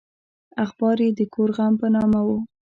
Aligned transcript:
اخبار 0.63 0.97
یې 1.05 1.09
د 1.17 1.21
کور 1.33 1.49
غم 1.57 1.73
په 1.81 1.87
نامه 1.95 2.19
و. 2.27 2.29